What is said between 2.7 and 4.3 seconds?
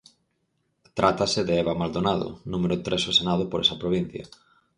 tres ao Senado por esa provincia.